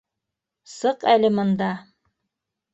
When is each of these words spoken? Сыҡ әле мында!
Сыҡ 0.71 1.05
әле 1.13 1.31
мында! 1.37 1.71